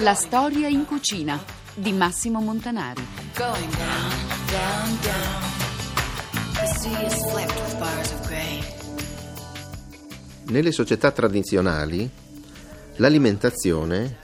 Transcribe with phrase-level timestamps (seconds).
[0.00, 1.42] La storia in cucina
[1.74, 3.02] di Massimo Montanari.
[10.48, 12.10] Nelle società tradizionali
[12.96, 14.18] l'alimentazione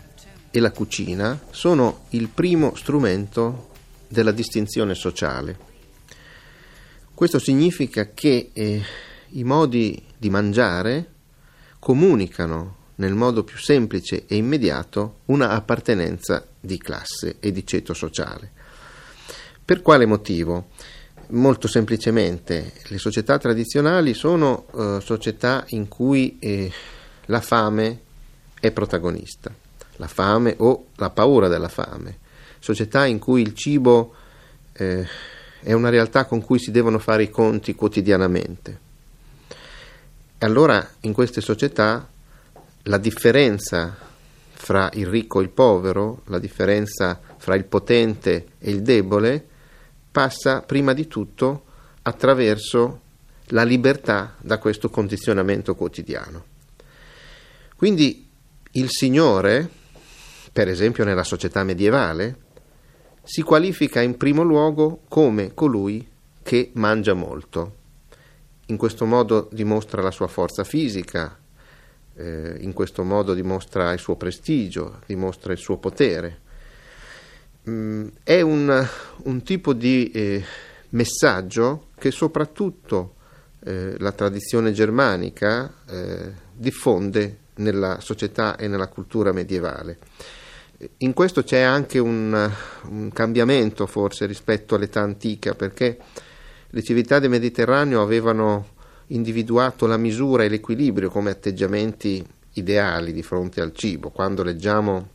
[0.51, 3.71] e la cucina sono il primo strumento
[4.09, 5.59] della distinzione sociale.
[7.15, 8.83] Questo significa che eh,
[9.31, 11.13] i modi di mangiare
[11.79, 18.53] comunicano nel modo più semplice e immediato una appartenenza di classe e di ceto sociale.
[19.65, 20.69] Per quale motivo?
[21.31, 26.71] Molto semplicemente, le società tradizionali sono eh, società in cui eh,
[27.27, 28.01] la fame
[28.61, 29.53] è protagonista,
[29.97, 32.19] la fame o la paura della fame,
[32.61, 34.15] società in cui il cibo
[34.75, 35.05] eh,
[35.61, 38.79] è una realtà con cui si devono fare i conti quotidianamente.
[40.39, 42.11] E allora in queste società
[42.85, 43.97] la differenza
[44.53, 49.45] fra il ricco e il povero, la differenza fra il potente e il debole,
[50.11, 51.65] passa prima di tutto
[52.03, 53.01] attraverso
[53.47, 56.45] la libertà da questo condizionamento quotidiano.
[57.77, 58.29] Quindi
[58.73, 59.69] il Signore,
[60.53, 62.37] per esempio nella società medievale,
[63.23, 66.07] si qualifica in primo luogo come colui
[66.43, 67.77] che mangia molto.
[68.67, 71.39] In questo modo dimostra la sua forza fisica,
[72.17, 76.41] eh, in questo modo dimostra il suo prestigio, dimostra il suo potere.
[77.69, 78.89] Mm, è un,
[79.25, 80.45] un, tipo di eh,
[80.91, 83.15] messaggio che soprattutto
[83.65, 89.99] eh, la tradizione germanica eh, diffonde nella società e nella cultura medievale.
[90.99, 92.51] In questo c'è anche un,
[92.89, 95.99] un cambiamento forse rispetto all'età antica, perché
[96.69, 98.71] le civiltà del Mediterraneo avevano
[99.09, 102.25] individuato la misura e l'equilibrio come atteggiamenti
[102.55, 104.11] ideali di fronte al cibo.
[104.11, 105.09] Quando leggiamo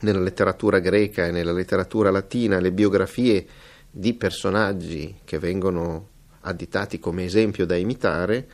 [0.00, 3.46] nella letteratura greca e nella letteratura latina le biografie
[3.90, 6.08] di personaggi che vengono
[6.40, 8.48] additati come esempio da imitare,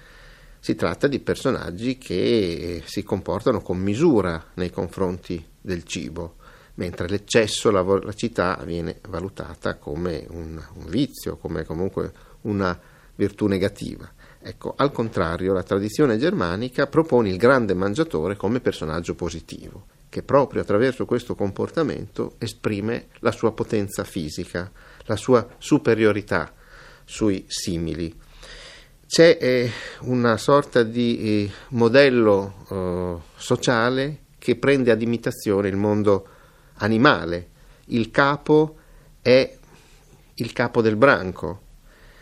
[0.61, 6.37] si tratta di personaggi che si comportano con misura nei confronti del cibo,
[6.75, 12.79] mentre l'eccesso, la voracità viene valutata come un, un vizio, come comunque una
[13.15, 14.11] virtù negativa.
[14.41, 20.63] Ecco, al contrario, la tradizione germanica propone il grande mangiatore come personaggio positivo, che proprio
[20.63, 24.71] attraverso questo comportamento esprime la sua potenza fisica,
[25.05, 26.53] la sua superiorità
[27.05, 28.15] sui simili.
[29.07, 36.27] C'è eh, una sorta di eh, modello eh, sociale che prende ad imitazione il mondo
[36.75, 37.49] animale.
[37.87, 38.77] Il capo
[39.21, 39.57] è
[40.35, 41.63] il capo del branco,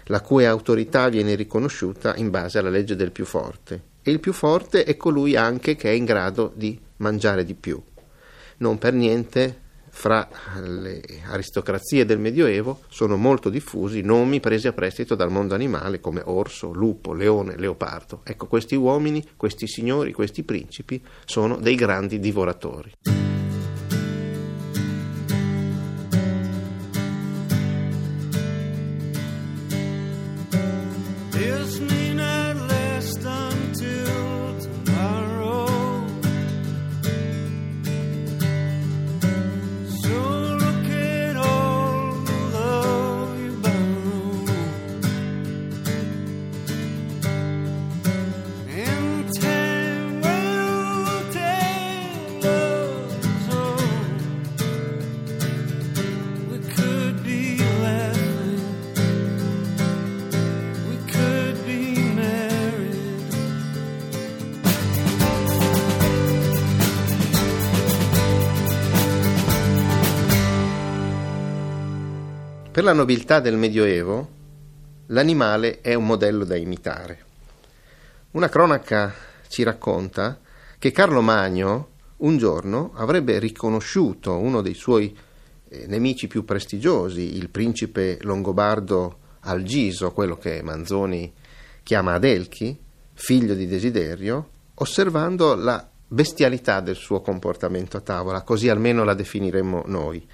[0.06, 3.94] la cui autorità viene riconosciuta in base alla legge del più forte.
[4.02, 7.82] E il più forte è colui anche che è in grado di mangiare di più.
[8.58, 9.64] Non per niente
[9.96, 10.28] fra
[10.60, 16.20] le aristocrazie del Medioevo sono molto diffusi nomi presi a prestito dal mondo animale come
[16.22, 18.20] orso, lupo, leone, leopardo.
[18.22, 22.92] Ecco, questi uomini, questi signori, questi principi sono dei grandi divoratori.
[72.86, 74.28] La nobiltà del Medioevo
[75.06, 77.24] l'animale è un modello da imitare.
[78.30, 79.12] Una cronaca
[79.48, 80.38] ci racconta
[80.78, 81.88] che Carlo Magno
[82.18, 85.12] un giorno avrebbe riconosciuto uno dei suoi
[85.68, 91.32] eh, nemici più prestigiosi, il principe longobardo Algiso, quello che Manzoni
[91.82, 92.78] chiama Adelchi,
[93.14, 99.82] figlio di Desiderio, osservando la bestialità del suo comportamento a tavola, così almeno la definiremmo
[99.86, 100.24] noi.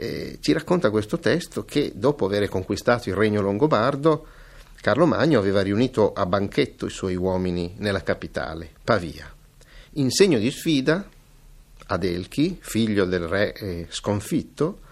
[0.00, 4.26] Eh, ci racconta questo testo che dopo aver conquistato il regno longobardo,
[4.80, 9.28] Carlo Magno aveva riunito a banchetto i suoi uomini nella capitale, Pavia.
[9.94, 11.04] In segno di sfida,
[11.86, 14.82] Adelchi, figlio del re eh, sconfitto,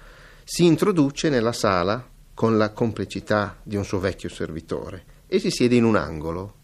[0.43, 2.05] si introduce nella sala
[2.35, 6.55] con la complicità di un suo vecchio servitore e si siede in un angolo.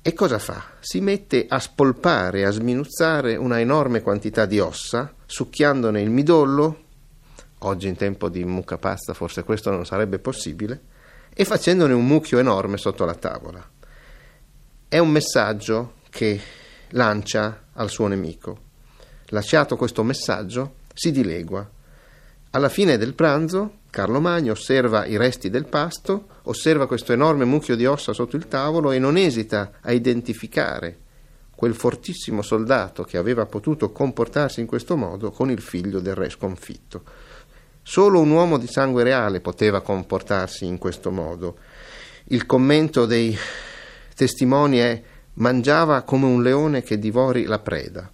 [0.00, 0.64] E cosa fa?
[0.80, 6.83] Si mette a spolpare, a sminuzzare una enorme quantità di ossa, succhiandone il midollo,
[7.66, 10.80] oggi in tempo di mucca pasta forse questo non sarebbe possibile,
[11.32, 13.68] e facendone un mucchio enorme sotto la tavola.
[14.86, 16.40] È un messaggio che
[16.90, 18.58] lancia al suo nemico.
[19.28, 21.68] Lasciato questo messaggio, si dilegua.
[22.50, 27.74] Alla fine del pranzo, Carlo Magno osserva i resti del pasto, osserva questo enorme mucchio
[27.74, 30.98] di ossa sotto il tavolo e non esita a identificare
[31.54, 36.28] quel fortissimo soldato che aveva potuto comportarsi in questo modo con il figlio del re
[36.28, 37.02] sconfitto.
[37.86, 41.58] Solo un uomo di sangue reale poteva comportarsi in questo modo.
[42.28, 43.36] Il commento dei
[44.16, 45.02] testimoni è
[45.34, 48.10] mangiava come un leone che divori la preda.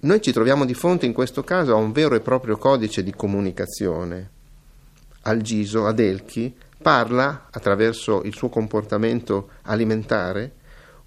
[0.00, 3.14] Noi ci troviamo di fronte in questo caso a un vero e proprio codice di
[3.14, 4.30] comunicazione.
[5.22, 6.52] Algiso, Adelchi,
[6.82, 10.54] parla, attraverso il suo comportamento alimentare,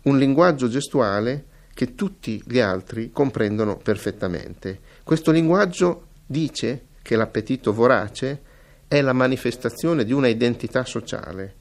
[0.04, 4.80] un linguaggio gestuale che tutti gli altri comprendono perfettamente.
[5.04, 8.42] Questo linguaggio dice che l'appetito vorace
[8.88, 11.54] è la manifestazione di una identità sociale,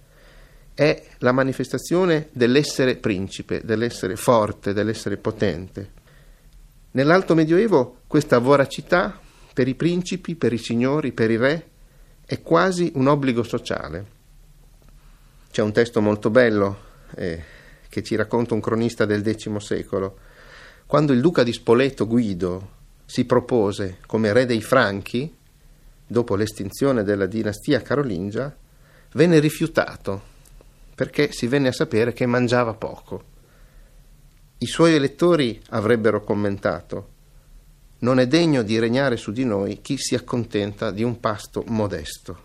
[0.73, 5.91] è la manifestazione dell'essere principe, dell'essere forte, dell'essere potente.
[6.93, 9.21] Nell'Alto Medioevo questa voracità
[9.53, 11.69] per i principi, per i signori, per i re
[12.25, 14.07] è quasi un obbligo sociale.
[15.51, 16.79] C'è un testo molto bello
[17.17, 17.43] eh,
[17.91, 20.19] che ci racconta un cronista del X secolo.
[20.87, 22.83] Quando il duca di Spoleto Guido
[23.15, 25.33] si propose come re dei Franchi,
[26.05, 28.53] dopo l'estinzione della dinastia carolingia,
[29.13, 30.21] venne rifiutato
[30.97, 33.23] perché si venne a sapere che mangiava poco.
[34.59, 37.11] I suoi elettori avrebbero commentato
[37.99, 42.39] non è degno di regnare su di noi chi si accontenta di un pasto modesto.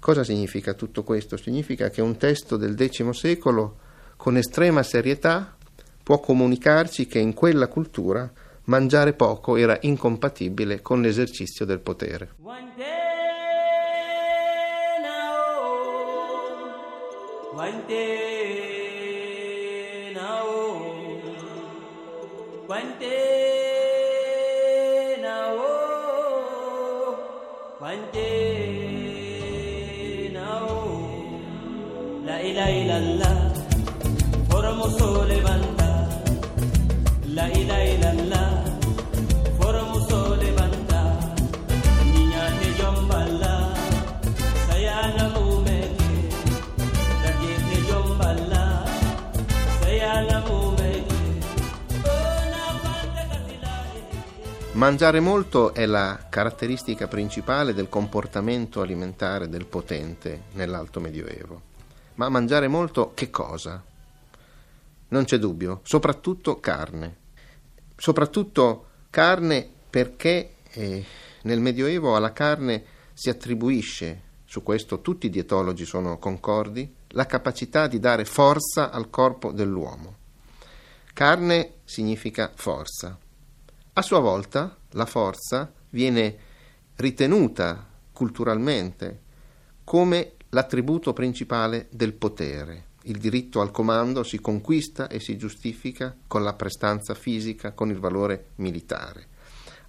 [0.00, 1.36] Cosa significa tutto questo?
[1.36, 3.78] Significa che un testo del X secolo,
[4.16, 5.56] con estrema serietà,
[6.02, 12.34] può comunicarci che in quella cultura mangiare poco era incompatibile con l'esercizio del potere.
[12.42, 12.72] One
[32.30, 33.49] la ilaha illallah,
[54.80, 61.60] Mangiare molto è la caratteristica principale del comportamento alimentare del potente nell'Alto Medioevo.
[62.14, 63.84] Ma mangiare molto che cosa?
[65.08, 67.16] Non c'è dubbio, soprattutto carne.
[67.94, 71.04] Soprattutto carne perché eh,
[71.42, 72.82] nel Medioevo alla carne
[73.12, 79.10] si attribuisce, su questo tutti i dietologi sono concordi, la capacità di dare forza al
[79.10, 80.16] corpo dell'uomo.
[81.12, 83.18] Carne significa forza.
[83.92, 86.36] A sua volta la forza viene
[86.96, 89.20] ritenuta culturalmente
[89.82, 92.84] come l'attributo principale del potere.
[93.04, 97.98] Il diritto al comando si conquista e si giustifica con la prestanza fisica, con il
[97.98, 99.26] valore militare.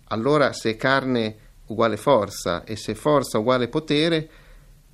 [0.05, 1.36] Allora se carne
[1.67, 4.29] uguale forza e se forza uguale potere,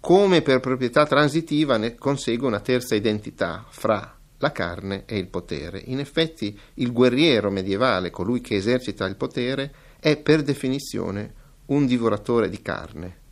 [0.01, 5.81] come per proprietà transitiva ne consegue una terza identità fra la carne e il potere.
[5.85, 11.33] In effetti il guerriero medievale, colui che esercita il potere, è per definizione
[11.67, 13.25] un divoratore di carne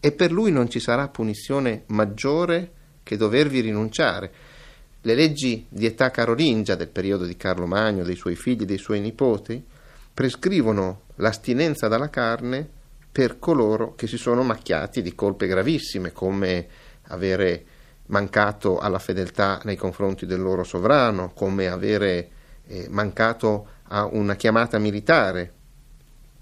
[0.00, 4.32] e per lui non ci sarà punizione maggiore che dovervi rinunciare.
[5.02, 9.00] Le leggi di età carolingia del periodo di Carlo Magno, dei suoi figli dei suoi
[9.00, 9.62] nipoti,
[10.12, 12.68] prescrivono l'astinenza dalla carne
[13.10, 16.66] per coloro che si sono macchiati di colpe gravissime, come
[17.08, 17.64] avere
[18.10, 22.30] mancato alla fedeltà nei confronti del loro sovrano, come avere
[22.66, 25.52] eh, mancato a una chiamata militare.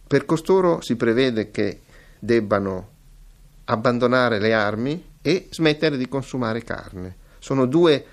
[0.06, 1.80] Per costoro si prevede che
[2.18, 2.88] debbano
[3.64, 7.16] abbandonare le armi e smettere di consumare carne.
[7.38, 8.04] Sono due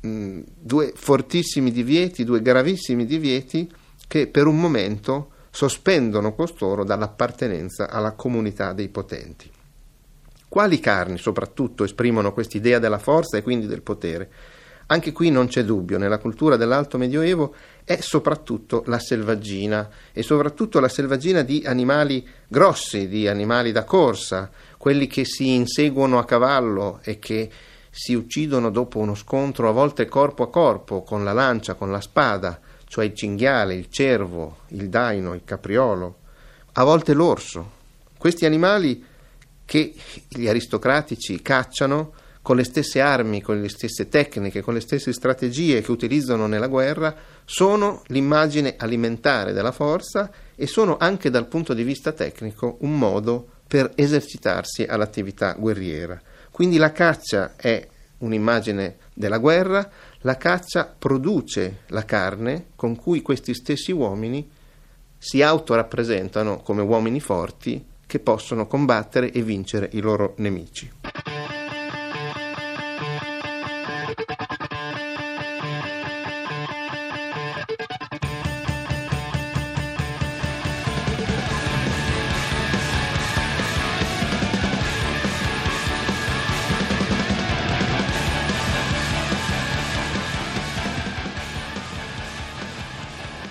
[0.00, 3.70] mh, due fortissimi divieti, due gravissimi divieti
[4.06, 9.50] che per un momento sospendono costoro dall'appartenenza alla comunità dei potenti.
[10.48, 14.30] Quali carni soprattutto esprimono quest'idea della forza e quindi del potere?
[14.90, 20.80] Anche qui non c'è dubbio, nella cultura dell'Alto Medioevo è soprattutto la selvaggina e soprattutto
[20.80, 27.00] la selvaggina di animali grossi, di animali da corsa, quelli che si inseguono a cavallo
[27.02, 27.50] e che
[27.90, 32.00] si uccidono dopo uno scontro a volte corpo a corpo con la lancia, con la
[32.00, 36.16] spada, cioè il cinghiale, il cervo, il daino, il capriolo,
[36.72, 37.72] a volte l'orso.
[38.16, 39.04] Questi animali
[39.68, 39.92] che
[40.28, 45.82] gli aristocratici cacciano con le stesse armi, con le stesse tecniche, con le stesse strategie
[45.82, 51.82] che utilizzano nella guerra, sono l'immagine alimentare della forza e sono anche dal punto di
[51.82, 56.18] vista tecnico un modo per esercitarsi all'attività guerriera.
[56.50, 57.86] Quindi la caccia è
[58.20, 59.86] un'immagine della guerra,
[60.20, 64.50] la caccia produce la carne con cui questi stessi uomini
[65.18, 70.90] si autorappresentano come uomini forti che possono combattere e vincere i loro nemici.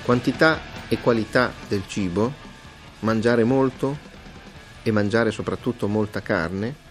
[0.03, 2.33] Quantità e qualità del cibo,
[3.01, 4.06] mangiare molto
[4.89, 6.85] e mangiare soprattutto molta carne,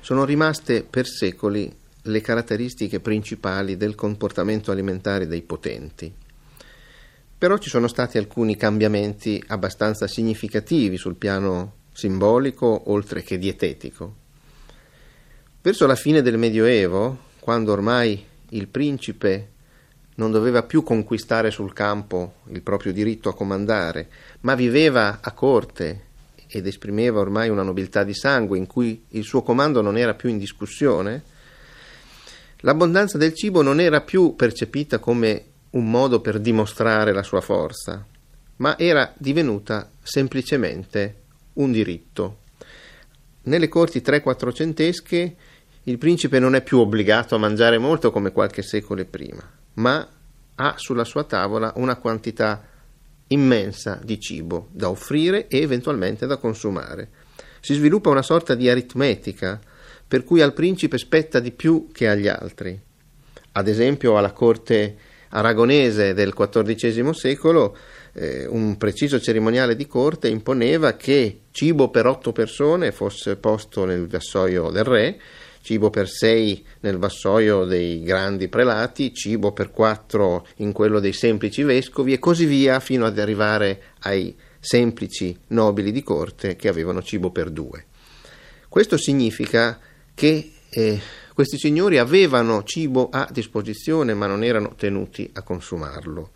[0.00, 1.72] sono rimaste per secoli
[2.02, 6.12] le caratteristiche principali del comportamento alimentare dei potenti.
[7.38, 14.16] Però ci sono stati alcuni cambiamenti abbastanza significativi sul piano simbolico oltre che dietetico.
[15.62, 19.50] Verso la fine del Medioevo, quando ormai il principe
[20.16, 24.08] non doveva più conquistare sul campo il proprio diritto a comandare,
[24.40, 26.10] ma viveva a corte
[26.58, 30.28] ed esprimeva ormai una nobiltà di sangue in cui il suo comando non era più
[30.28, 31.22] in discussione,
[32.60, 38.04] l'abbondanza del cibo non era più percepita come un modo per dimostrare la sua forza,
[38.56, 41.16] ma era divenuta semplicemente
[41.54, 42.38] un diritto.
[43.44, 45.32] Nelle corti 3-400esche
[45.84, 49.42] il principe non è più obbligato a mangiare molto come qualche secolo prima,
[49.74, 50.08] ma
[50.54, 52.62] ha sulla sua tavola una quantità
[53.32, 57.08] immensa di cibo da offrire e eventualmente da consumare.
[57.60, 59.60] Si sviluppa una sorta di aritmetica
[60.06, 62.78] per cui al principe spetta di più che agli altri.
[63.52, 64.96] Ad esempio alla corte
[65.30, 67.76] aragonese del XIV secolo
[68.12, 74.06] eh, un preciso cerimoniale di corte imponeva che cibo per otto persone fosse posto nel
[74.06, 75.20] vassoio del re
[75.62, 81.62] cibo per sei nel vassoio dei grandi prelati, cibo per quattro in quello dei semplici
[81.62, 87.30] vescovi e così via fino ad arrivare ai semplici nobili di corte che avevano cibo
[87.30, 87.86] per due.
[88.68, 89.78] Questo significa
[90.14, 91.00] che eh,
[91.34, 96.30] questi signori avevano cibo a disposizione ma non erano tenuti a consumarlo.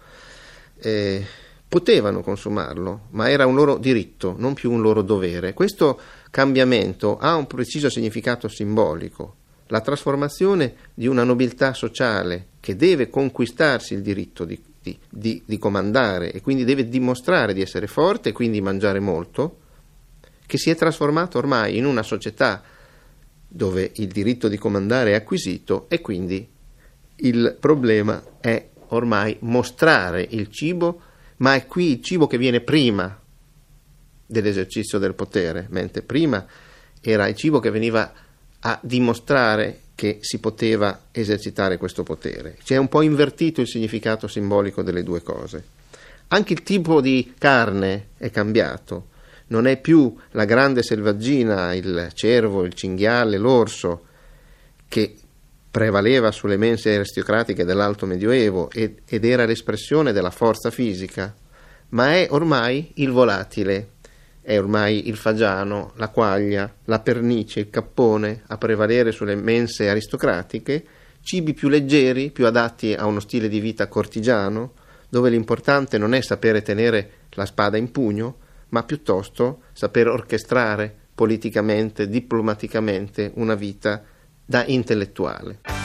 [0.78, 1.24] Eh,
[1.68, 5.52] potevano consumarlo, ma era un loro diritto, non più un loro dovere.
[5.52, 9.36] Questo cambiamento ha un preciso significato simbolico,
[9.68, 14.60] la trasformazione di una nobiltà sociale che deve conquistarsi il diritto di,
[15.08, 19.58] di, di, comandare e quindi deve dimostrare di essere forte e quindi mangiare molto,
[20.46, 22.62] che si è trasformata ormai in una società
[23.48, 26.48] dove il diritto di comandare è acquisito e quindi
[27.16, 31.00] il problema è ormai mostrare il cibo,
[31.38, 33.20] ma è qui il cibo che viene prima
[34.26, 36.44] dell'esercizio del potere, mentre prima
[37.00, 38.12] era il cibo che veniva
[38.60, 42.56] a dimostrare che si poteva esercitare questo potere.
[42.62, 45.64] Si è un po' invertito il significato simbolico delle due cose.
[46.28, 49.08] Anche il tipo di carne è cambiato,
[49.48, 54.06] non è più la grande selvaggina, il cervo, il cinghiale, l'orso,
[54.88, 55.16] che
[55.70, 61.34] prevaleva sulle mense aristocratiche dell'Alto Medioevo ed, era l'espressione della forza fisica,
[61.90, 63.90] ma è ormai il volatile,
[64.46, 70.84] è ormai il fagiano, la quaglia, la pernice, il cappone a prevalere sulle mense aristocratiche,
[71.20, 74.74] cibi più leggeri, più adatti a uno stile di vita cortigiano,
[75.08, 78.36] dove l'importante non è sapere tenere la spada in pugno,
[78.68, 84.04] ma piuttosto saper orchestrare politicamente, diplomaticamente una vita
[84.44, 85.75] da intellettuale.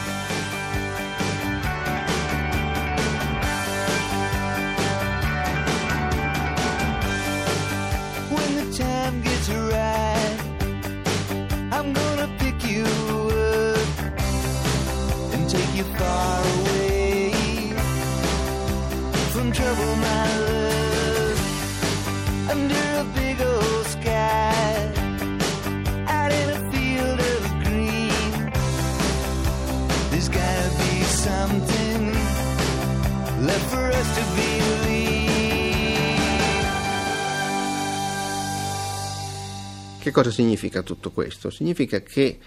[40.11, 41.49] Che cosa significa tutto questo?
[41.49, 42.37] Significa che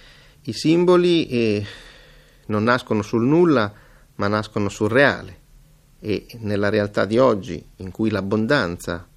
[0.43, 1.67] i simboli eh,
[2.49, 3.73] non nascono sul nulla,
[4.17, 5.39] ma nascono sul reale.
[5.99, 9.09] E nella realtà di oggi, in cui l'abbondanza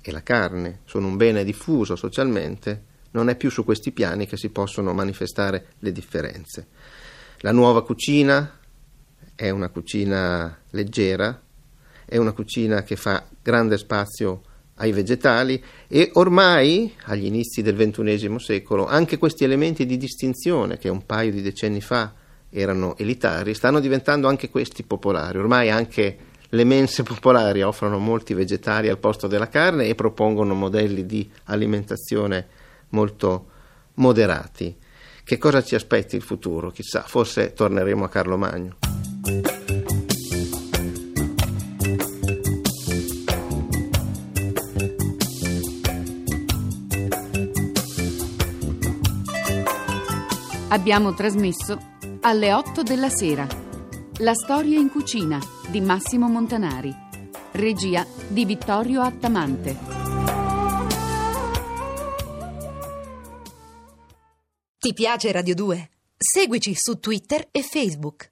[0.00, 4.36] e la carne sono un bene diffuso socialmente, non è più su questi piani che
[4.36, 6.68] si possono manifestare le differenze.
[7.38, 8.60] La nuova cucina
[9.34, 11.42] è una cucina leggera,
[12.04, 14.42] è una cucina che fa grande spazio
[14.82, 20.88] ai vegetali e ormai, agli inizi del XXI secolo, anche questi elementi di distinzione che
[20.88, 22.12] un paio di decenni fa
[22.50, 25.38] erano elitari, stanno diventando anche questi popolari.
[25.38, 26.16] Ormai anche
[26.48, 32.48] le mense popolari offrono molti vegetali al posto della carne e propongono modelli di alimentazione
[32.90, 33.46] molto
[33.94, 34.76] moderati.
[35.24, 36.70] Che cosa ci aspetti il futuro?
[36.70, 38.91] Chissà, forse torneremo a Carlo Magno.
[50.72, 51.78] Abbiamo trasmesso
[52.22, 53.46] alle 8 della sera.
[54.20, 55.38] La storia in cucina
[55.68, 56.90] di Massimo Montanari.
[57.50, 59.76] Regia di Vittorio Attamante.
[64.78, 65.90] Ti piace Radio 2?
[66.16, 68.30] Seguici su Twitter e Facebook.